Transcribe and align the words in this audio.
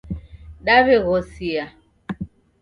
Daw'eghosia 0.69 1.65